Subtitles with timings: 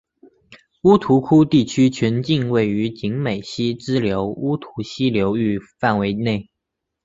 [0.81, 6.49] 乌涂窟地区全境位于景美溪支流乌涂溪流域范围内。